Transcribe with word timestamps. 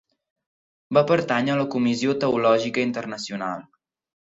Va 0.99 1.03
pertànyer 1.11 1.55
a 1.57 1.59
la 1.61 1.67
Comissió 1.77 2.19
Teològica 2.25 2.87
Internacional. 2.91 3.67